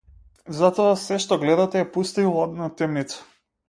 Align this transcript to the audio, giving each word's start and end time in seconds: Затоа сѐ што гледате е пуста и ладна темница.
Затоа 0.59 0.95
сѐ 1.03 1.21
што 1.27 1.39
гледате 1.45 1.85
е 1.87 1.89
пуста 1.95 2.27
и 2.27 2.29
ладна 2.41 2.75
темница. 2.83 3.27